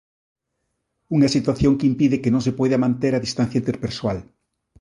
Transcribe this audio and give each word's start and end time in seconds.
Unha 1.15 1.29
situación 1.35 1.73
que 1.79 1.89
impide 1.91 2.21
que 2.23 2.33
non 2.33 2.45
se 2.47 2.55
poida 2.59 2.81
manter 2.85 3.13
a 3.13 3.23
distancia 3.25 3.61
interpersoal. 3.61 4.17